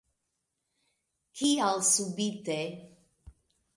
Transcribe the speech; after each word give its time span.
Kial 1.41 1.83
subite. 1.91 2.59